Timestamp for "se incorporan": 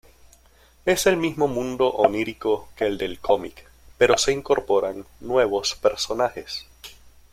4.17-5.05